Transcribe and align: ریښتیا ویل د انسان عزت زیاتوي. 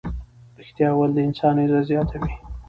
ریښتیا 0.57 0.89
ویل 0.91 1.11
د 1.15 1.19
انسان 1.27 1.55
عزت 1.63 1.83
زیاتوي. 1.89 2.33